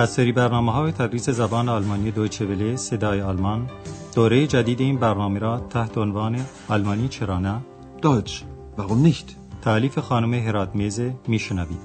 از 0.00 0.10
سری 0.10 0.32
برنامه 0.32 0.72
های 0.72 0.92
تدریس 0.92 1.30
زبان 1.30 1.68
آلمانی 1.68 2.10
دویچه 2.10 2.46
وله 2.46 2.76
صدای 2.76 3.20
آلمان 3.20 3.70
دوره 4.14 4.46
جدید 4.46 4.80
این 4.80 4.98
برنامه 4.98 5.38
را 5.38 5.58
تحت 5.58 5.98
عنوان 5.98 6.46
آلمانی 6.68 7.08
چرا 7.08 7.38
نه؟ 7.38 7.60
Deutsch, 8.02 8.32
warum 8.78 9.06
nicht? 9.06 9.36
تعلیف 9.62 9.98
خانم 9.98 10.34
هرات 10.34 10.74
میزه 10.74 11.14
میشنوید. 11.28 11.78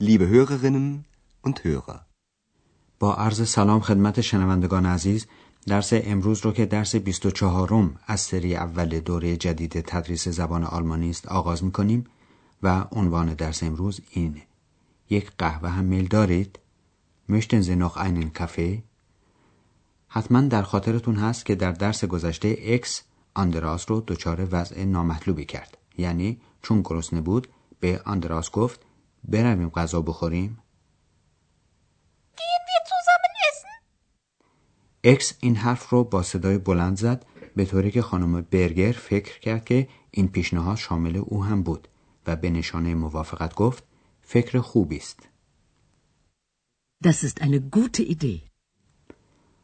Liebe 0.00 0.26
Hörerinnen 0.28 1.04
und 1.46 1.64
Hörer, 1.64 2.00
با 3.00 3.14
عرض 3.14 3.48
سلام 3.48 3.80
خدمت 3.80 4.20
شنوندگان 4.20 4.86
عزیز 4.86 5.26
درس 5.66 5.90
امروز 5.92 6.40
رو 6.40 6.52
که 6.52 6.66
درس 6.66 6.96
24 6.96 7.72
م 7.72 7.94
از 8.06 8.20
سری 8.20 8.56
اول 8.56 9.00
دوره 9.00 9.36
جدید 9.36 9.80
تدریس 9.80 10.28
زبان 10.28 10.64
آلمانی 10.64 11.10
است 11.10 11.28
آغاز 11.28 11.64
می‌کنیم 11.64 12.06
و 12.62 12.84
عنوان 12.92 13.34
درس 13.34 13.62
امروز 13.62 14.00
اینه 14.10 14.42
یک 15.10 15.30
قهوه 15.38 15.68
هم 15.68 15.84
میل 15.84 16.08
دارید؟ 16.08 16.58
Sie 17.30 17.76
noch 17.76 17.96
einen 17.96 18.30
Kaffee؟ 18.38 18.82
حتما 20.08 20.40
در 20.40 20.62
خاطرتون 20.62 21.16
هست 21.16 21.46
که 21.46 21.54
در 21.54 21.72
درس 21.72 22.04
گذشته 22.04 22.56
اکس 22.60 23.02
آندراس 23.34 23.90
رو 23.90 24.04
دچار 24.06 24.48
وضع 24.50 24.84
نامطلوبی 24.84 25.44
کرد 25.44 25.78
یعنی 25.98 26.40
چون 26.62 26.82
گرسنه 26.82 27.20
بود 27.20 27.48
به 27.80 28.00
آندراس 28.04 28.50
گفت 28.50 28.80
برویم 29.24 29.68
غذا 29.68 30.00
بخوریم 30.02 30.58
اکس 35.04 35.34
این 35.40 35.56
حرف 35.56 35.88
رو 35.88 36.04
با 36.04 36.22
صدای 36.22 36.58
بلند 36.58 36.96
زد 36.96 37.26
به 37.56 37.64
طوری 37.64 37.90
که 37.90 38.02
خانم 38.02 38.40
برگر 38.40 38.92
فکر 38.92 39.40
کرد 39.40 39.64
که 39.64 39.88
این 40.10 40.28
پیشنهاد 40.28 40.76
شامل 40.76 41.16
او 41.16 41.44
هم 41.44 41.62
بود 41.62 41.88
و 42.26 42.36
به 42.36 42.50
نشانه 42.50 42.94
موافقت 42.94 43.54
گفت 43.54 43.84
فکر 44.22 44.60
خوبی 44.60 44.96
است. 44.96 45.28
Das 47.04 47.22
ist 47.22 47.40
eine 47.40 47.60
gute 47.76 48.02
Idee. 48.02 48.50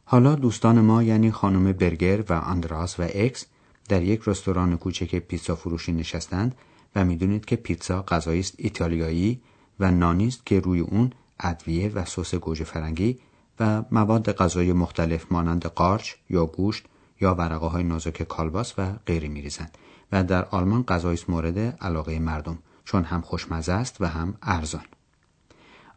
حالا 0.05 0.35
دوستان 0.35 0.81
ما 0.81 1.03
یعنی 1.03 1.31
خانم 1.31 1.71
برگر 1.73 2.23
و 2.29 2.33
آندراس 2.33 2.99
و 2.99 3.03
اکس 3.15 3.45
در 3.89 4.03
یک 4.03 4.21
رستوران 4.25 4.77
کوچک 4.77 5.15
پیتزا 5.15 5.55
فروشی 5.55 5.91
نشستند 5.91 6.55
و 6.95 7.05
می‌دونید 7.05 7.45
که 7.45 7.55
پیتزا 7.55 8.01
غذایی 8.01 8.39
است 8.39 8.55
ایتالیایی 8.57 9.41
و 9.79 9.91
نانی 9.91 10.27
است 10.27 10.45
که 10.45 10.59
روی 10.59 10.79
اون 10.79 11.13
ادویه 11.39 11.89
و 11.89 12.05
سس 12.05 12.35
گوجه 12.35 12.63
فرنگی 12.63 13.19
و 13.59 13.83
مواد 13.91 14.31
غذایی 14.31 14.73
مختلف 14.73 15.31
مانند 15.31 15.65
قارچ 15.65 16.13
یا 16.29 16.45
گوشت 16.45 16.85
یا 17.21 17.35
ورقه 17.35 17.65
های 17.65 17.83
نازک 17.83 18.23
کالباس 18.23 18.73
و 18.77 18.93
غیره 19.05 19.27
میریزند 19.27 19.77
و 20.11 20.23
در 20.23 20.45
آلمان 20.45 20.83
غذایی 20.83 21.19
مورد 21.27 21.59
علاقه 21.59 22.19
مردم 22.19 22.59
چون 22.85 23.03
هم 23.03 23.21
خوشمزه 23.21 23.73
است 23.73 24.01
و 24.01 24.05
هم 24.05 24.33
ارزان. 24.41 24.85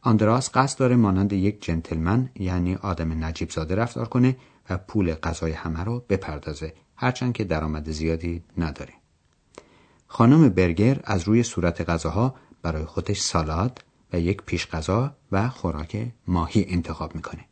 آندراس 0.02 0.50
قصد 0.54 0.78
داره 0.78 0.96
مانند 0.96 1.32
یک 1.32 1.62
جنتلمن 1.62 2.30
یعنی 2.34 2.74
آدم 2.74 3.24
نجیب 3.24 3.50
زاده 3.50 3.74
رفتار 3.74 4.08
کنه 4.08 4.36
و 4.70 4.78
پول 4.78 5.14
غذای 5.14 5.52
همه 5.52 5.84
رو 5.84 6.04
بپردازه 6.08 6.74
هرچند 6.96 7.32
که 7.32 7.44
درآمد 7.44 7.90
زیادی 7.90 8.42
نداره. 8.58 8.92
خانم 10.06 10.48
برگر 10.48 11.00
از 11.04 11.22
روی 11.22 11.42
صورت 11.42 11.88
غذاها 11.88 12.34
برای 12.62 12.84
خودش 12.84 13.20
سالاد 13.20 13.84
و 14.12 14.20
یک 14.20 14.42
پیش 14.42 14.66
غذا 14.66 15.14
و 15.32 15.48
خوراک 15.48 16.12
ماهی 16.26 16.66
انتخاب 16.68 17.14
می‌کنه. 17.14 17.49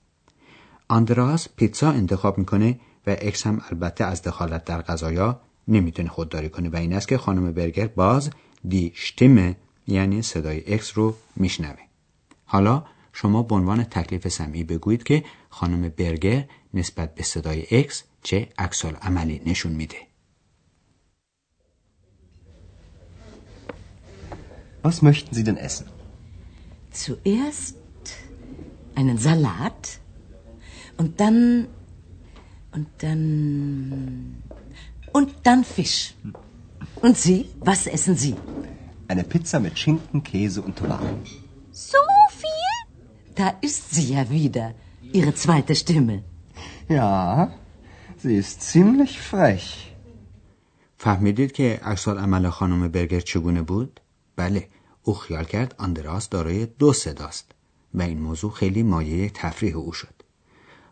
آندراس 0.88 1.48
پیتزا 1.56 1.90
انتخاب 1.90 2.38
می‌کنه 2.38 2.80
و 3.06 3.10
اکس 3.10 3.46
هم 3.46 3.60
البته 3.70 4.04
از 4.04 4.22
دخالت 4.22 4.64
در 4.64 4.82
غذاها 4.82 5.40
نمی‌تونه 5.68 6.08
خودداری 6.08 6.48
کنه 6.48 6.68
و 6.68 6.76
این 6.76 6.92
است 6.92 7.08
که 7.08 7.18
خانم 7.18 7.52
برگر 7.52 7.86
باز 7.86 8.30
die 8.68 8.92
Stimme 8.94 9.56
یعنی 9.86 10.22
صدای 10.22 10.74
اکس 10.74 10.98
رو 10.98 11.14
میشنوه. 11.36 11.78
حالا 12.44 12.84
شما 13.12 13.42
به 13.42 13.54
عنوان 13.54 13.84
تکلیف 13.84 14.28
سمعی 14.28 14.64
بگویید 14.64 15.02
که 15.02 15.24
خانم 15.50 15.88
برگر 15.88 16.44
نسبت 16.74 17.14
به 17.14 17.22
صدای 17.22 17.66
اکس 17.70 18.04
چه 18.22 18.48
عکس‌العملی 18.58 19.42
نشون 19.46 19.72
میده. 19.72 19.96
Was 24.84 25.02
möchten 25.02 25.34
Sie 25.34 25.44
denn 25.44 25.58
essen? 25.68 25.86
Zuerst 26.92 27.76
einen 28.94 29.18
Salat. 29.18 29.82
Und 31.00 31.10
dann 31.20 31.38
und 32.76 32.88
dann 33.02 34.42
und 35.16 35.30
dann 35.46 35.60
Fisch. 35.74 36.14
Und 37.06 37.16
Sie, 37.24 37.38
was 37.68 37.86
essen 37.96 38.14
Sie? 38.22 38.34
Eine 39.12 39.24
Pizza 39.32 39.58
mit 39.66 39.74
Schinken, 39.78 40.22
Käse 40.22 40.60
und 40.66 40.74
Tomaten. 40.80 41.16
So 41.72 42.02
viel? 42.42 42.74
Da 43.40 43.48
ist 43.68 43.94
sie 43.94 44.08
ja 44.14 44.22
wieder, 44.28 44.66
Ihre 45.18 45.32
zweite 45.42 45.74
Stimme. 45.74 46.16
Ja, 46.88 47.52
sie 48.22 48.36
ist 48.42 48.62
ziemlich 48.72 49.20
frech. 49.20 49.94
فهمیدید 51.00 51.52
که 51.52 51.80
عکسال 51.82 52.18
عمل 52.18 52.48
خانم 52.48 52.88
برگر 52.88 53.20
چگونه 53.20 53.62
بود؟ 53.62 54.00
بله 54.36 54.68
او 55.02 55.14
خیال 55.14 55.44
کرد 55.44 55.74
آندراس 55.78 56.28
دارای 56.28 56.66
دو 56.66 56.92
صداست 56.92 57.52
و 57.94 58.02
این 58.02 58.20
موضوع 58.20 58.50
خیلی 58.50 58.82
مایه 58.82 59.30
تفریح 59.30 59.76
او 59.76 59.92
شد 59.92 60.17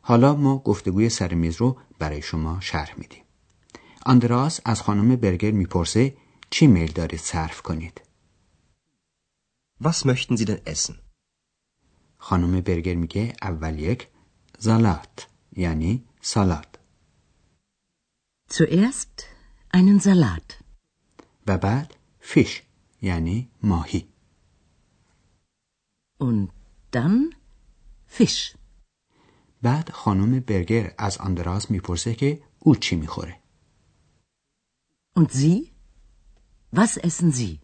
حالا 0.09 0.35
ما 0.35 0.59
گفتگوی 0.59 1.09
سر 1.09 1.35
میز 1.35 1.57
رو 1.57 1.77
برای 1.99 2.23
شما 2.23 2.61
شرح 2.61 2.95
میدیم 2.99 3.25
آندراس 4.07 4.61
از 4.65 4.83
خانم 4.83 5.17
برگر 5.17 5.51
می‌پرسه 5.51 6.17
چی 6.51 6.67
میل 6.67 6.93
دارید 6.93 7.21
صرف 7.21 7.63
کنید 7.63 8.01
Was 9.83 10.05
möchten 10.05 10.37
Sie 10.37 10.45
denn 10.45 10.75
essen? 10.75 10.95
خانم 12.19 12.61
برگر 12.61 12.95
میگه 12.95 13.37
اول 13.43 13.79
یک 13.79 14.09
زالات 14.59 15.29
یعنی 15.57 16.05
سالاد 16.21 16.79
Zuerst 18.51 19.23
einen 19.75 20.01
Salat. 20.01 20.63
و 21.47 21.59
بعد 21.59 21.95
فیش 22.21 22.63
یعنی 23.03 23.51
ماهی 23.63 24.09
Und 26.21 26.49
dann 26.93 27.35
Fisch. 28.19 28.56
بعد 29.63 29.91
خانم 29.91 30.41
برگر 30.41 30.95
از 30.99 31.19
آندراس 31.19 31.71
می‌پرسه 31.71 32.15
که 32.15 32.43
او 32.59 32.77
چی 32.77 32.97
می‌خوره 32.97 33.41
Und 35.19 35.31
Sie? 35.31 35.71
Was 36.77 36.99
essen 36.99 37.31
Sie? 37.31 37.59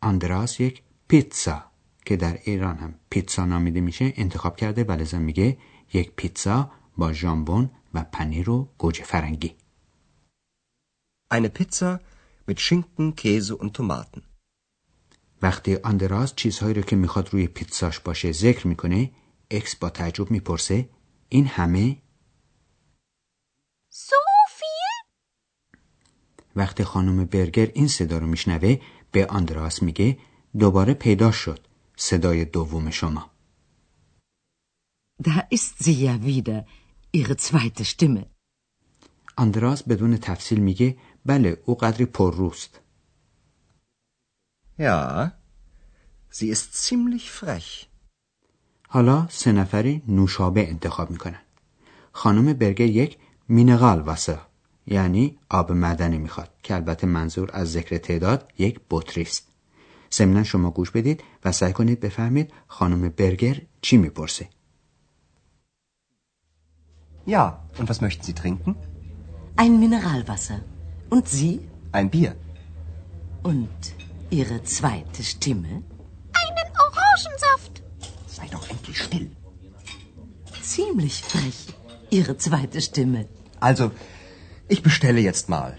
آندراس 0.00 0.60
یک 0.60 0.82
پیتزا 1.08 1.64
که 2.04 2.16
در 2.16 2.38
ایران 2.44 2.76
هم 2.76 2.94
پیتزا 3.10 3.44
نامیده 3.44 3.80
میشه 3.80 4.12
انتخاب 4.16 4.56
کرده 4.56 4.84
و 4.84 4.92
لذا 4.92 5.18
میگه 5.18 5.58
یک 5.92 6.12
پیتزا 6.16 6.70
با 6.96 7.12
ژامبون 7.12 7.70
و 7.94 8.04
پنیر 8.12 8.50
و 8.50 8.68
گوجه 8.78 9.04
فرنگی 9.04 9.54
Eine 11.30 11.50
Pizza 11.50 12.00
mit 12.46 12.58
Schinken, 12.60 13.14
Käse 13.16 13.54
und 13.56 13.74
Tomaten. 13.74 14.22
وقتی 15.42 15.76
آندراس 15.76 16.34
چیزهایی 16.34 16.74
رو 16.74 16.82
که 16.82 16.96
می‌خواد 16.96 17.28
روی 17.32 17.46
پیتزاش 17.46 18.00
باشه 18.00 18.32
ذکر 18.32 18.66
می‌کنه 18.66 19.10
اکس 19.50 19.76
با 19.76 19.90
تعجب 19.90 20.30
می‌پرسه 20.30 20.88
این 21.28 21.46
همه 21.46 21.96
viel? 24.58 25.08
وقتی 26.56 26.84
خانم 26.84 27.24
برگر 27.24 27.70
این 27.74 27.88
صدا 27.88 28.18
رو 28.18 28.26
میشنوه 28.26 28.80
به 29.12 29.26
آندراس 29.26 29.82
میگه 29.82 30.18
دوباره 30.58 30.94
پیدا 30.94 31.32
شد 31.32 31.66
صدای 31.96 32.44
دوم 32.44 32.90
شما 32.90 33.30
Da 35.22 35.38
ist 35.50 35.82
sie 35.84 35.98
ja 36.06 36.22
wieder, 36.22 36.64
Ihre 37.12 37.36
zweite 37.36 37.84
Stimme. 37.84 38.26
آندراس 39.36 39.82
بدون 39.82 40.16
تفصیل 40.16 40.60
میگه 40.60 40.96
بله 41.26 41.62
او 41.64 41.74
قدری 41.74 42.06
پرروست 42.06 42.80
Ja, 44.78 45.32
sie 46.30 46.48
ist 46.48 46.74
ziemlich 46.86 47.30
frech. 47.30 47.88
حالا 48.90 49.26
سه 49.30 49.52
نفری 49.52 50.02
نوشابه 50.08 50.68
انتخاب 50.68 51.10
می‌کنن 51.10 51.40
خانم 52.12 52.52
برگر 52.52 52.86
یک 52.86 53.18
مینرال 53.48 54.00
واسه 54.00 54.38
یعنی 54.86 55.38
آب 55.48 55.72
معدنی 55.72 56.18
می‌خواد 56.18 56.50
که 56.62 56.74
البته 56.74 57.06
منظور 57.06 57.50
از 57.52 57.72
ذکر 57.72 57.98
تعداد 57.98 58.52
یک 58.58 58.80
بطری 58.90 59.22
است 59.22 59.46
ضمنا 60.14 60.44
شما 60.44 60.70
گوش 60.70 60.90
بدید 60.90 61.22
و 61.44 61.52
سعی 61.52 61.72
کنید 61.72 62.00
بفهمید 62.00 62.52
خانم 62.66 63.08
برگر 63.08 63.60
چی 63.82 63.96
می‌پرسه 63.96 64.48
Ja, 67.36 67.44
und 67.78 67.86
was 67.90 68.00
möchten 68.06 68.24
Sie 68.28 68.36
trinken? 68.42 68.70
Ein 69.62 69.72
Mineralwasser. 69.84 70.60
Und 71.14 71.24
Sie? 71.28 71.54
Ein 71.98 72.08
Bier. 72.14 72.32
Und 73.50 73.80
Ihre 74.38 74.58
zweite 74.76 75.22
Stimme? 75.32 75.72
Einen 76.42 76.68
Orangensaft. 76.86 77.67
Endlich 78.88 79.02
still. 79.08 79.30
Ziemlich 80.62 81.16
frech. 81.22 81.60
Ihre 82.10 82.36
zweite 82.38 82.80
Stimme. 82.80 83.28
Also, 83.60 83.90
ich 84.68 84.82
bestelle 84.82 85.20
jetzt 85.20 85.48
mal. 85.48 85.78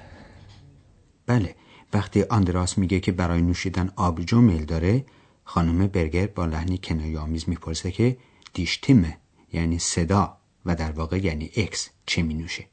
بله 1.25 1.56
وقتی 1.94 2.23
آندراس 2.23 2.77
میگه 2.77 3.00
که 3.00 3.11
برای 3.11 3.41
نوشیدن 3.41 3.91
آبجو 3.95 4.41
میل 4.41 4.65
داره 4.65 5.06
خانم 5.44 5.88
برگر 5.88 6.27
با 6.27 6.45
لحنی 6.45 6.77
کنایه‌آمیز 6.77 7.50
می‌پرسه 7.50 7.91
که 7.91 8.17
دیشتیمه 8.53 9.17
یعنی 9.53 9.79
صدا 9.79 10.38
و 10.65 10.75
در 10.75 10.91
واقع 10.91 11.17
یعنی 11.17 11.51
اکس 11.56 11.89
چه 12.06 12.21
می 12.21 12.33
نوشه 12.33 12.65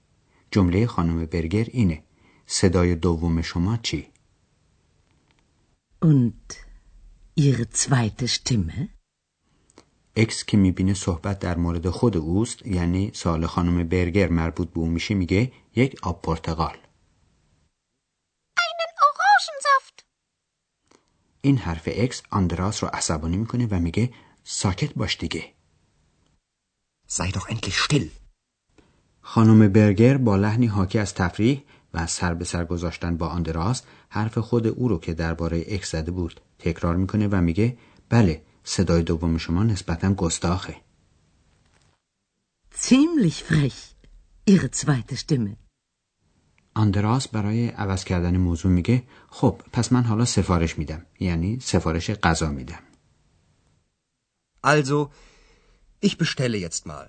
جمله 0.51 0.87
خانم 0.87 1.27
برگر 1.27 1.67
اینه 1.71 2.03
صدای 2.47 2.95
دوم 2.95 3.43
شما 3.43 3.77
چی؟ 3.77 4.07
Und 6.05 6.57
Ihre 7.37 7.71
zweite 7.71 8.29
Stimme? 8.29 8.96
اکس 10.17 10.45
که 10.45 10.57
می‌بینه 10.57 10.95
صحبت 10.95 11.39
در 11.39 11.57
مورد 11.57 11.91
خود 11.91 12.17
اوست 12.17 12.67
یعنی 12.67 13.11
سوال 13.15 13.47
خانم 13.47 13.89
برگر 13.89 14.29
مربوط 14.29 14.69
به 14.69 14.81
او 14.81 14.87
میشه 14.87 15.15
میگه 15.15 15.53
یک 15.77 15.97
آب 16.03 16.23
پرتقال. 16.23 16.77
این 21.41 21.59
حرف 21.59 21.89
اکس 21.93 22.23
آندراس 22.31 22.85
رو 22.85 22.91
عصبانی 22.93 23.37
می‌کنه 23.37 23.67
و 23.71 23.81
میگه 23.81 24.11
ساکت 24.45 24.95
باش 24.95 25.17
دیگه 25.17 25.53
Sei 27.09 27.31
doch 27.33 27.49
endlich 27.49 27.79
still. 27.85 28.09
خانم 29.21 29.69
برگر 29.69 30.17
با 30.17 30.37
لحنی 30.37 30.67
حاکی 30.67 30.99
از 30.99 31.15
تفریح 31.15 31.63
و 31.95 32.07
سر 32.07 32.35
به 32.35 32.45
سر 32.45 32.65
گذاشتن 32.65 33.17
با 33.17 33.29
آندراس 33.29 33.83
حرف 34.09 34.39
خود 34.39 34.67
او 34.67 34.89
رو 34.89 34.99
که 34.99 35.15
درباره 35.15 35.65
اکس 35.69 35.93
زده 35.93 36.11
بود 36.11 36.41
تکرار 36.59 36.97
می‌کنه 36.97 37.29
و 37.29 37.41
میگه 37.41 37.79
بله 38.09 38.43
صدای 38.69 39.03
دوم 39.03 39.39
شما 39.39 39.63
نسبتا 39.63 40.15
گستاخه 40.15 40.77
Ziemlich 42.87 43.39
frech. 43.49 43.79
Ihre 44.47 44.71
zweite 44.71 45.17
Stimme. 45.17 45.57
آندراس 46.75 47.29
برای 47.29 47.69
عوض 47.69 48.05
کردن 48.05 48.37
موضوع 48.37 48.73
میگه 48.73 49.03
خب 49.31 49.63
پس 49.73 49.93
من 49.93 50.03
حالا 50.03 50.25
سفارش 50.25 50.79
میدم 50.79 51.07
یعنی 51.21 51.61
سفارش 51.61 52.11
غذا 52.11 52.51
میدم 52.51 52.83
Also, 54.65 55.11
ich 56.01 56.19
bestelle 56.19 56.57
jetzt 56.57 56.87
mal. 56.87 57.09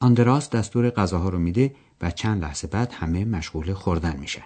آندراس 0.00 0.50
دستور 0.50 0.90
غذاها 0.90 1.28
رو 1.28 1.38
میده 1.38 1.74
و 2.00 2.10
چند 2.10 2.42
لحظه 2.42 2.66
بعد 2.66 2.92
همه 2.92 3.24
مشغول 3.24 3.74
خوردن 3.74 4.16
میشن. 4.16 4.44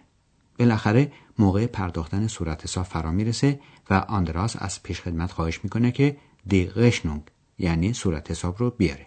بالاخره 0.59 1.13
موقع 1.39 1.67
پرداختن 1.67 2.27
صورت 2.27 2.65
حساب 2.65 2.85
فرا 2.85 3.11
می‌رسه 3.13 3.61
و 3.91 3.95
آندراس 3.95 4.57
از 4.59 4.83
پیشخدمت 4.83 5.33
خواهش 5.33 5.61
می‌کنه 5.65 5.93
که 5.93 6.17
دی 6.47 6.67
قشنونگ 6.67 7.23
یعنی 7.59 7.93
صورت 7.93 8.31
حساب 8.31 8.57
رو 8.59 8.71
بیاره. 8.71 9.07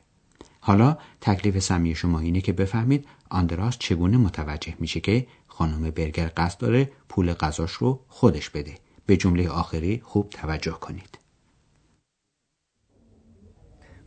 حالا 0.60 0.98
تکلیف 1.22 1.60
سمی 1.60 1.96
شما 1.96 2.20
اینه 2.20 2.42
که 2.42 2.54
بفهمید 2.54 3.06
آندراس 3.30 3.78
چگونه 3.78 4.18
متوجه 4.18 4.76
میشه 4.80 5.00
که 5.00 5.28
خانم 5.48 5.90
برگر 5.92 6.32
قصد 6.38 6.60
داره 6.60 6.92
پول 7.10 7.34
غذاش 7.34 7.72
رو 7.72 8.00
خودش 8.08 8.50
بده. 8.50 8.74
به 9.06 9.18
جمله 9.18 9.50
آخری 9.50 10.02
خوب 10.04 10.30
توجه 10.30 10.72
کنید. 10.72 11.18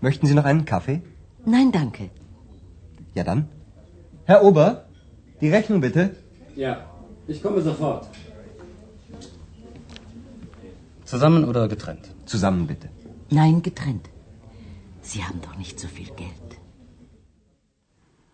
Möchten 0.03 0.27
Sie 0.27 0.35
noch 0.35 0.49
einen 0.51 0.65
Kaffee? 0.65 1.01
Nein, 1.55 1.69
danke. 1.73 2.05
Ja 3.15 3.23
dann. 3.29 3.41
Herr 4.25 4.41
Ober, 4.49 4.69
die 5.41 5.51
Rechnung 5.57 5.81
bitte. 5.87 6.03
Ja, 6.57 6.73
ich 7.33 7.41
komme 7.45 7.61
sofort. 7.71 8.05
Zusammen 11.13 11.43
oder 11.51 11.63
getrennt? 11.75 12.05
Zusammen 12.33 12.67
bitte. 12.67 12.89
Nein, 13.41 13.57
getrennt. 13.69 14.07
Sie 15.11 15.21
haben 15.27 15.41
doch 15.47 15.57
nicht 15.63 15.77
so 15.81 15.89
viel 15.97 16.11
Geld. 16.23 16.51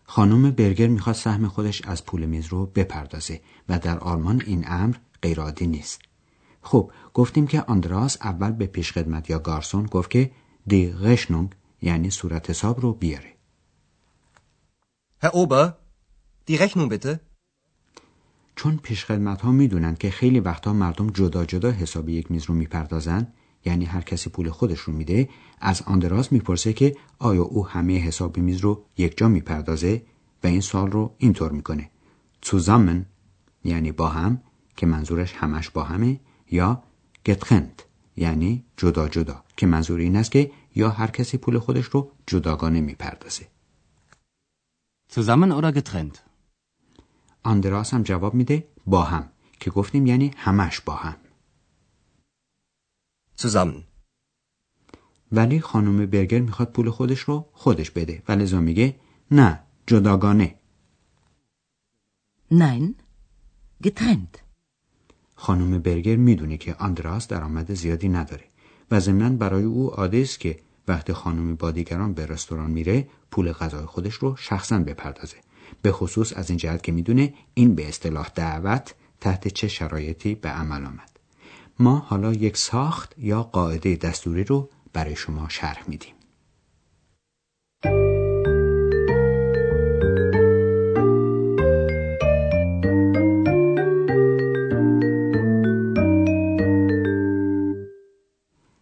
خانم 0.05 0.51
برگر 0.51 0.87
می‌خواد 0.87 1.15
سهم 1.15 1.49
خودش 1.49 1.83
از 1.83 2.05
پول 2.05 2.27
میز 2.27 2.47
رو 2.47 2.67
بپردازه 2.67 3.41
و 3.69 3.79
در 3.79 3.99
آلمان 3.99 4.43
این 4.47 4.65
امر 4.69 4.97
غیرعادی 5.23 5.67
نیست. 5.67 6.01
خب 6.63 6.93
گفتیم 7.15 7.47
که 7.47 7.63
آندراس 7.63 8.17
اول 8.21 8.53
به 8.53 8.67
پیشخدمت 8.67 9.31
یا 9.31 9.39
گارسون 9.39 9.87
گفت 9.87 10.11
که 10.11 10.31
دی 10.67 10.93
غشنونگ 10.93 11.51
یعنی 11.83 12.11
صورت 12.11 12.51
حساب 12.51 12.81
رو 12.81 12.93
بیاره. 12.93 13.33
Herr 15.23 15.35
Ober, 15.35 15.73
die 16.49 16.57
Rechnung 16.57 16.89
bitte. 16.89 17.26
چون 18.57 18.77
پیشخدمت 18.77 19.41
ها 19.41 19.53
می‌دونن 19.53 19.95
که 19.95 20.11
خیلی 20.11 20.41
وقتا 20.41 20.73
مردم 20.73 21.11
جدا 21.11 21.45
جدا 21.45 21.71
حساب 21.71 22.09
یک 22.09 22.31
میز 22.31 22.45
رو 22.45 22.55
می‌پردازن 22.55 23.33
یعنی 23.65 23.85
هر 23.85 24.01
کسی 24.01 24.31
پول 24.31 24.51
خودش 24.51 24.81
رو 24.81 24.93
میده 24.93 25.29
از 25.61 25.83
آندراس 25.83 26.33
می‌پرسه 26.33 26.73
که 26.73 26.97
آیا 27.19 27.43
او 27.43 27.67
همه 27.67 27.99
حساب 27.99 28.39
میز 28.39 28.61
رو 28.61 28.85
یک 28.99 29.17
جا 29.17 29.29
می‌پردازه؟ 29.29 30.03
و 30.45 30.47
این 30.47 30.61
سال 30.61 30.91
رو 30.91 31.15
اینطور 31.19 31.53
می‌کنه. 31.53 31.91
Zusammen 32.47 33.05
یعنی 33.65 33.93
با 33.93 34.09
هم 34.09 34.41
که 34.77 34.87
منظورش 34.87 35.33
همش 35.33 35.71
با 35.71 35.85
همه 35.85 36.21
یا 36.51 36.83
getrennt 37.29 37.83
یعنی 38.17 38.65
جدا 38.77 39.09
جدا 39.09 39.45
که 39.57 39.67
منظور 39.67 40.01
این 40.01 40.17
است 40.17 40.31
که 40.31 40.51
یا 40.75 40.91
هر 40.91 41.07
کسی 41.07 41.37
پول 41.37 41.59
خودش 41.59 41.85
رو 41.85 42.11
جداگانه 42.27 42.81
می‌پردازه. 42.81 43.47
Zusammen 45.13 45.53
oder 45.53 45.73
getrennt? 45.79 46.26
آندراس 47.47 47.95
هم 47.95 48.03
جواب 48.03 48.35
میده 48.35 48.69
با 48.87 49.03
هم 49.03 49.31
که 49.61 49.71
گفتیم 49.71 50.07
یعنی 50.07 50.31
همش 50.37 50.81
با 50.81 50.95
هم 50.95 51.17
Zusammen. 53.41 53.83
ولی 55.33 55.61
خانم 55.61 56.07
برگر 56.07 56.41
می‌خواد 56.41 56.73
پول 56.73 56.91
خودش 56.91 57.21
رو 57.21 57.47
خودش 57.53 57.91
بده 57.91 58.23
و 58.29 58.33
لذا 58.33 58.61
میگه 58.61 59.01
نه 59.31 59.61
جداگانه 59.87 60.55
Nein, 62.53 62.95
getrennt. 63.87 64.39
خانم 65.35 65.79
برگر 65.79 66.17
می‌دونه 66.17 66.57
که 66.57 66.75
آندراس 66.75 67.29
درآمد 67.29 67.75
زیادی 67.75 68.09
نداره 68.09 68.45
و 68.91 69.01
ضمنا 69.01 69.31
برای 69.31 69.65
او 69.65 69.91
عاده 69.91 70.19
است 70.19 70.41
که 70.41 70.61
وقتی 70.89 71.13
خانمی 71.13 71.55
با 71.55 71.71
دیگران 71.71 72.15
به 72.15 72.27
رستوران 72.27 72.71
میره 72.71 73.09
پول 73.31 73.53
غذای 73.53 73.87
خودش 73.87 74.15
رو 74.15 74.37
شخصا 74.37 74.79
بپردازه 74.79 75.37
به 75.83 75.93
خصوص 75.93 76.33
از 76.37 76.51
این 76.51 76.59
جهت 76.59 76.83
که 76.83 76.93
می‌دونه 76.93 77.35
این 77.55 77.75
به 77.75 77.89
اصطلاح 77.89 78.29
دعوت 78.35 78.95
تحت 79.21 79.49
چه 79.49 79.69
شرایطی 79.69 80.35
به 80.35 80.49
عمل 80.49 80.85
آمد. 80.87 81.11
ما 81.79 81.99
حالا 81.99 82.33
یک 82.33 82.57
ساخت 82.57 83.15
یا 83.19 83.43
قاعده 83.43 83.97
دستوری 83.97 84.45
رو 84.45 84.71
برای 84.93 85.17
شما 85.17 85.49
شرح 85.49 85.85
میدیم. 85.89 86.13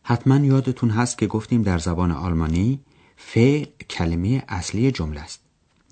حتما 0.02 0.36
یادتون 0.36 0.90
هست 0.90 1.18
که 1.18 1.26
گفتیم 1.26 1.62
در 1.62 1.78
زبان 1.78 2.10
آلمانی 2.10 2.80
فعل 3.16 3.64
کلمه 3.90 4.44
اصلی 4.48 4.92
جمله 4.92 5.20
است. 5.20 5.43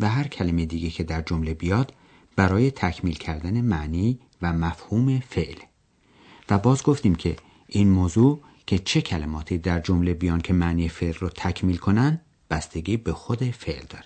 و 0.02 0.08
هر 0.08 0.28
کلمه 0.28 0.66
دیگه 0.66 0.90
که 0.90 1.04
در 1.04 1.22
جمله 1.22 1.54
بیاد 1.54 1.94
برای 2.36 2.70
تکمیل 2.70 3.14
کردن 3.14 3.60
معنی 3.60 4.18
و 4.42 4.52
مفهوم 4.52 5.20
فعل. 5.20 5.56
و 6.50 6.58
باز 6.58 6.82
گفتیم 6.82 7.14
که 7.14 7.36
این 7.66 7.88
موضوع 7.88 8.40
که 8.66 8.78
چه 8.78 9.00
کلماتی 9.00 9.58
در 9.58 9.80
جمله 9.80 10.14
بیان 10.14 10.40
که 10.40 10.52
معنی 10.52 10.88
فعل 10.88 11.14
رو 11.14 11.28
تکمیل 11.28 11.76
کنن 11.76 12.20
بستگی 12.50 12.96
به 12.96 13.12
خود 13.12 13.44
فعل 13.50 13.84
داره. 13.88 14.04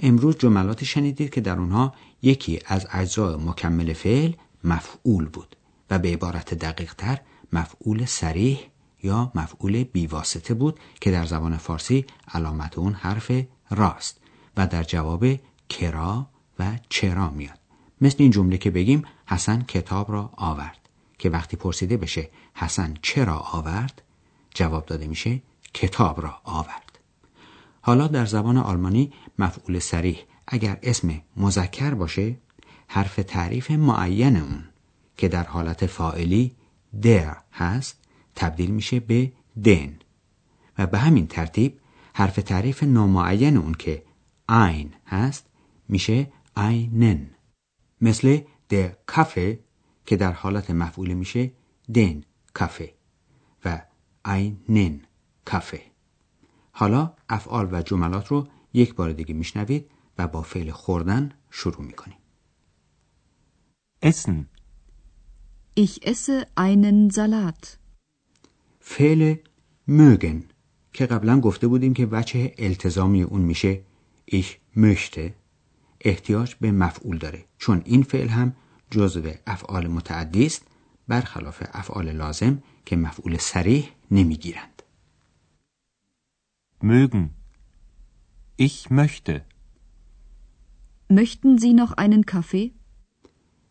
امروز 0.00 0.36
جملاتی 0.38 0.86
شنیدید 0.86 1.30
که 1.30 1.40
در 1.40 1.58
اونها 1.58 1.94
یکی 2.22 2.58
از 2.66 2.86
اجزای 2.92 3.36
مکمل 3.36 3.92
فعل 3.92 4.32
مفعول 4.64 5.28
بود 5.28 5.56
و 5.90 5.98
به 5.98 6.08
عبارت 6.08 6.54
دقیق 6.54 6.94
تر 6.94 7.20
مفعول 7.52 8.04
سریح 8.04 8.58
یا 9.02 9.32
مفعول 9.34 9.84
بیواسطه 9.84 10.54
بود 10.54 10.80
که 11.00 11.10
در 11.10 11.26
زبان 11.26 11.56
فارسی 11.56 12.06
علامت 12.34 12.78
اون 12.78 12.92
حرف 12.92 13.32
راست. 13.70 14.19
و 14.60 14.66
در 14.66 14.82
جواب 14.82 15.24
کرا 15.68 16.26
و 16.58 16.78
چرا 16.88 17.30
میاد. 17.30 17.58
مثل 18.00 18.16
این 18.18 18.30
جمله 18.30 18.58
که 18.58 18.70
بگیم 18.70 19.02
حسن 19.26 19.62
کتاب 19.62 20.12
را 20.12 20.30
آورد. 20.36 20.78
که 21.18 21.30
وقتی 21.30 21.56
پرسیده 21.56 21.96
بشه 21.96 22.30
حسن 22.54 22.94
چرا 23.02 23.38
آورد 23.38 24.02
جواب 24.54 24.86
داده 24.86 25.06
میشه 25.06 25.42
کتاب 25.74 26.22
را 26.22 26.40
آورد. 26.44 26.98
حالا 27.80 28.06
در 28.06 28.26
زبان 28.26 28.56
آلمانی 28.56 29.12
مفعول 29.38 29.78
سریح 29.78 30.18
اگر 30.46 30.78
اسم 30.82 31.20
مذکر 31.36 31.94
باشه 31.94 32.36
حرف 32.88 33.16
تعریف 33.16 33.70
معین 33.70 34.36
اون 34.36 34.64
که 35.16 35.28
در 35.28 35.44
حالت 35.44 35.86
فاعلی 35.86 36.56
در 37.02 37.36
هست 37.52 37.98
تبدیل 38.36 38.70
میشه 38.70 39.00
به 39.00 39.32
دن. 39.64 39.98
و 40.78 40.86
به 40.86 40.98
همین 40.98 41.26
ترتیب 41.26 41.80
حرف 42.12 42.36
تعریف 42.36 42.82
نامعین 42.82 43.56
اون 43.56 43.74
که 43.74 44.09
ein 44.50 44.94
هست 45.06 45.46
میشه 45.88 46.32
einen 46.56 47.18
مثل 48.00 48.40
در 48.68 48.96
کافه 49.06 49.58
که 50.06 50.16
در 50.16 50.32
حالت 50.32 50.70
مفعول 50.70 51.12
میشه 51.12 51.52
دن 51.94 52.24
کافه 52.54 52.94
و 53.64 53.82
einen 54.28 55.06
کافه 55.44 55.80
حالا 56.72 57.14
افعال 57.28 57.68
و 57.72 57.82
جملات 57.82 58.28
رو 58.28 58.48
یک 58.72 58.94
بار 58.94 59.12
دیگه 59.12 59.34
میشنوید 59.34 59.90
و 60.18 60.28
با 60.28 60.42
فعل 60.42 60.70
خوردن 60.70 61.32
شروع 61.50 61.82
می‌کنیم 61.82 62.16
Essen. 64.02 64.48
Ich 65.74 65.94
esse 66.02 66.46
einen 66.56 67.10
Salat. 67.10 67.76
فعل 68.80 69.34
mögen 69.88 70.42
که 70.92 71.06
قبلا 71.06 71.40
گفته 71.40 71.66
بودیم 71.68 71.94
که 71.94 72.08
وجه 72.10 72.54
التزامی 72.58 73.22
اون 73.22 73.40
میشه 73.40 73.82
ich 74.30 74.60
möchte 74.76 75.20
احتیاج 76.00 76.54
به 76.60 76.72
مفعول 76.72 77.18
داره 77.18 77.44
چون 77.58 77.82
این 77.84 78.02
فعل 78.02 78.28
هم 78.28 78.56
جزو 78.90 79.30
افعال 79.46 79.86
متعدی 79.86 80.46
است 80.46 80.66
برخلاف 81.08 81.62
افعال 81.72 82.12
لازم 82.12 82.62
که 82.86 82.96
مفعول 82.96 83.36
سریح 83.36 83.88
نمی‌گیرند 84.10 84.82
Mögen. 86.82 87.24
Ich 88.56 88.90
möchte. 88.90 89.44
Möchten 91.08 91.58
Sie 91.58 91.74
noch 91.74 91.92
einen 91.92 92.24
Kaffee? 92.26 92.72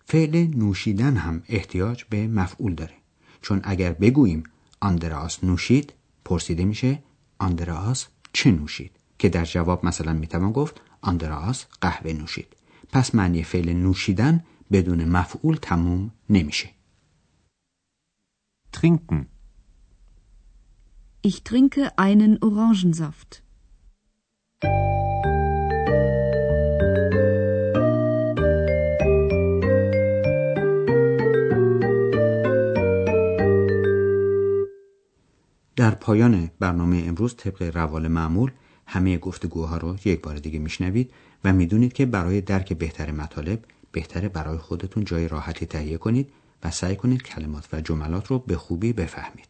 فعل 0.06 0.48
نوشیدن 0.56 1.18
هم 1.18 1.44
احتیاج 1.50 2.06
به 2.10 2.28
مفعول 2.28 2.76
داره 2.76 2.96
چون 3.42 3.62
اگر 3.64 3.94
بگوییم 3.94 4.44
آندراس 4.80 5.44
نوشید 5.44 5.94
پرسیده 6.26 6.66
میشه 6.66 7.04
آندراس 7.40 8.08
چه 8.34 8.52
نوشید 8.52 8.99
که 9.20 9.30
در 9.30 9.46
جواب 9.46 9.86
مثلا 9.86 10.14
می‌توان 10.14 10.52
گفت 10.52 10.82
آندراس 11.02 11.66
قهوه 11.82 12.14
نوشید 12.14 12.56
پس 12.92 13.16
معنی 13.16 13.44
فعل 13.44 13.74
نوشیدن 13.74 14.44
بدون 14.72 15.06
مفعول 15.06 15.56
تموم 15.56 16.12
نمیشه 16.30 16.70
Trinken. 18.72 19.20
Ich 21.30 21.38
trinke 21.44 21.84
einen 21.98 22.34
Orangensaft. 22.48 23.32
در 35.76 35.96
پایان 35.96 36.52
برنامه 36.60 37.04
امروز 37.08 37.36
طبق 37.36 37.62
روال 37.76 38.08
معمول 38.08 38.52
همه 38.92 39.18
گفتگوها 39.18 39.78
رو 39.78 39.98
یک 40.06 40.22
بار 40.22 40.36
دیگه 40.36 40.60
میشنوید 40.60 41.12
و 41.44 41.54
می‌دونید 41.54 41.94
که 41.94 42.06
برای 42.06 42.42
درک 42.42 42.74
بهتر 42.74 43.12
مطالب 43.12 43.60
بهتره 43.92 44.30
برای 44.30 44.58
خودتون 44.58 45.06
جای 45.06 45.28
راحتی 45.28 45.66
تهیه 45.66 45.98
کنید 45.98 46.30
و 46.64 46.72
سعی 46.72 46.96
کنید 46.96 47.24
کلمات 47.24 47.68
و 47.74 47.82
جملات 47.82 48.28
رو 48.28 48.40
به 48.40 48.58
خوبی 48.58 48.94
بفهمید. 48.94 49.50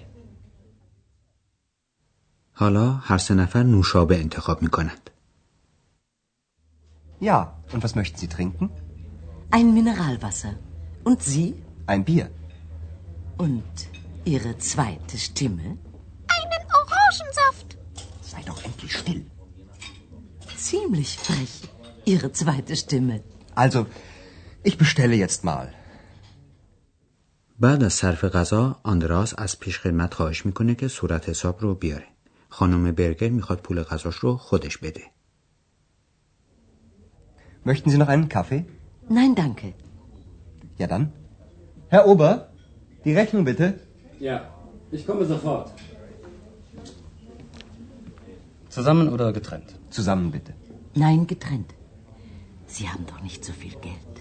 حالا 2.61 2.91
هر 2.91 3.17
سه 3.17 3.33
نفر 3.33 3.63
نوشابه 3.63 4.17
انتخاب 4.17 4.61
می 4.61 4.67
کنند. 4.67 5.09
Ja, 7.21 7.39
und 7.73 7.83
was 7.85 7.93
möchten 7.99 8.17
Sie 8.23 8.31
trinken? 8.37 8.65
Ein 9.57 9.67
Mineralwasser. 9.77 10.53
Und 11.09 11.19
Sie? 11.31 11.47
Ein 11.93 12.03
Bier. 12.09 12.27
Und 13.45 13.75
Ihre 14.33 14.51
zweite 14.69 15.17
Stimme? 15.27 15.67
Einen 16.37 16.63
Orangensaft. 16.81 17.69
Sei 18.31 18.41
doch 18.49 18.59
endlich 18.67 18.93
still. 19.01 19.23
Ziemlich 20.67 21.11
frech, 21.25 21.55
Ihre 22.13 22.29
zweite 22.39 22.75
Stimme. 22.83 23.15
Also, 23.63 23.79
ich 24.69 24.75
bestelle 24.83 25.15
jetzt 25.25 25.41
mal. 25.51 25.67
بعد 27.59 27.83
از 27.83 27.93
صرف 27.93 28.23
غذا 28.23 28.79
آندراس 28.83 29.33
از 29.37 29.59
پیش 29.59 29.79
خدمت 29.79 30.13
خواهش 30.13 30.45
می‌کنه 30.45 30.75
که 30.75 30.87
صورت 30.87 31.29
حساب 31.29 31.61
رو 31.61 31.75
بیاره. 31.75 32.11
خانم 32.57 32.91
برگر 32.91 33.29
می‌خواد 33.29 33.59
پول 33.65 33.83
غذاش 33.83 34.15
رو 34.15 34.37
خودش 34.37 34.77
بده. 34.77 35.03
Möchten 37.69 37.89
Sie 37.91 37.99
noch 38.01 38.11
einen 38.15 38.29
Kaffee? 38.35 38.63
Nein, 39.17 39.31
danke. 39.43 39.67
Ja 40.81 40.87
dann. 40.93 41.05
Herr 41.93 42.03
Ober, 42.11 42.31
die 43.05 43.13
Rechnung 43.19 43.43
bitte. 43.51 43.65
Ja, 44.27 44.35
ich 44.95 45.03
komme 45.07 45.23
sofort. 45.33 45.67
Zusammen 48.75 49.07
oder 49.15 49.27
getrennt? 49.37 49.69
Zusammen 49.97 50.27
bitte. 50.35 50.51
Nein, 51.05 51.21
getrennt. 51.33 51.71
Sie 52.75 52.85
haben 52.91 53.05
doch 53.11 53.21
nicht 53.27 53.41
so 53.47 53.53
viel 53.61 53.75
Geld. 53.87 54.15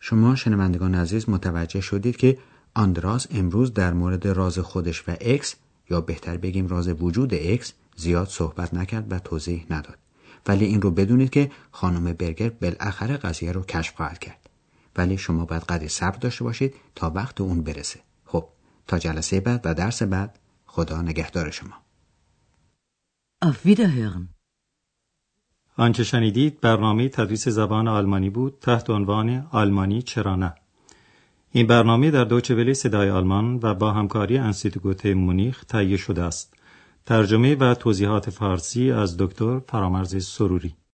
شما 0.00 0.34
شنوندگان 0.34 0.94
عزیز 0.94 1.28
متوجه 1.28 1.80
شدید 1.80 2.16
که 2.16 2.38
آندریاس 2.74 3.26
امروز 3.30 3.74
در 3.74 3.92
مورد 3.92 4.26
راز 4.28 4.58
خودش 4.58 5.08
و 5.08 5.16
اکس 5.20 5.54
یا 5.90 6.00
بهتر 6.00 6.36
بگیم 6.36 6.68
راز 6.68 6.88
وجود 6.88 7.34
اکس 7.34 7.72
زیاد 7.96 8.28
صحبت 8.28 8.74
نکرد 8.74 9.12
و 9.12 9.18
توضیح 9.18 9.66
نداد. 9.70 9.98
ولی 10.46 10.64
این 10.64 10.82
رو 10.82 10.90
بدونید 10.90 11.30
که 11.30 11.50
خانم 11.70 12.12
برگر 12.12 12.48
بالاخره 12.48 13.16
قضیه 13.16 13.52
رو 13.52 13.62
کشف 13.62 13.94
خواهد 13.96 14.18
کرد. 14.18 14.50
ولی 14.96 15.18
شما 15.18 15.44
باید 15.44 15.62
قدر 15.62 15.88
صبر 15.88 16.18
داشته 16.18 16.44
باشید 16.44 16.74
تا 16.94 17.10
وقت 17.10 17.40
اون 17.40 17.62
برسه. 17.62 18.00
خب 18.24 18.48
تا 18.86 18.98
جلسه 18.98 19.40
بعد 19.40 19.60
و 19.64 19.74
درس 19.74 20.02
بعد 20.02 20.38
خدا 20.66 21.02
نگهدار 21.02 21.50
شما. 21.50 21.74
Auf 23.44 23.66
Wiederhören. 23.66 24.28
آنچه 25.76 26.04
شنیدید 26.04 26.60
برنامه 26.60 27.08
تدریس 27.08 27.48
زبان 27.48 27.88
آلمانی 27.88 28.30
بود 28.30 28.58
تحت 28.60 28.90
عنوان 28.90 29.46
آلمانی 29.50 30.02
چرا 30.02 30.36
نه 30.36 30.54
این 31.52 31.66
برنامه 31.66 32.10
در 32.10 32.24
دوچه 32.24 32.54
ولی 32.54 32.74
صدای 32.74 33.10
آلمان 33.10 33.60
و 33.62 33.74
با 33.74 33.92
همکاری 33.92 34.38
انستیتوت 34.38 35.06
مونیخ 35.06 35.64
تهیه 35.64 35.96
شده 35.96 36.22
است. 36.22 36.54
ترجمه 37.06 37.54
و 37.54 37.74
توضیحات 37.74 38.30
فارسی 38.30 38.92
از 38.92 39.16
دکتر 39.16 39.58
فرامرز 39.58 40.26
سروری. 40.26 40.74